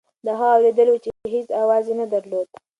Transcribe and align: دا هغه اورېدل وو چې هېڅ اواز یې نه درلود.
دا 0.25 0.31
هغه 0.39 0.47
اورېدل 0.55 0.87
وو 0.89 1.01
چې 1.03 1.09
هېڅ 1.33 1.47
اواز 1.61 1.85
یې 1.89 1.95
نه 2.01 2.05
درلود. 2.13 2.47